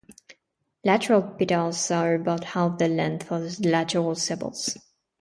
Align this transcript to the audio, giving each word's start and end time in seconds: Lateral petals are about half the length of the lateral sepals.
Lateral 0.83 1.21
petals 1.21 1.91
are 1.91 2.15
about 2.15 2.43
half 2.43 2.79
the 2.79 2.87
length 2.87 3.31
of 3.31 3.55
the 3.57 3.69
lateral 3.69 4.15
sepals. 4.15 4.75